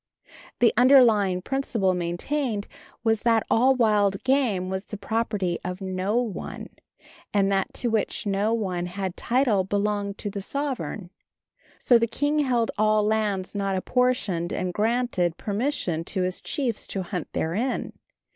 [0.61, 2.67] The underlying principle maintained
[3.03, 6.69] was that all wild game was the property of no one,
[7.31, 11.11] and that to which no one had title belonged to the sovereign.
[11.77, 17.03] So the king held all lands not apportioned, and granted permission to his chiefs to
[17.03, 17.93] hunt therein.